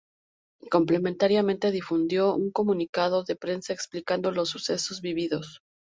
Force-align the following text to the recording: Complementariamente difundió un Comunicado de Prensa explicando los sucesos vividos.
Complementariamente 0.71 1.69
difundió 1.69 2.33
un 2.33 2.49
Comunicado 2.49 3.23
de 3.23 3.35
Prensa 3.35 3.71
explicando 3.73 4.31
los 4.31 4.49
sucesos 4.49 4.99
vividos. 4.99 5.61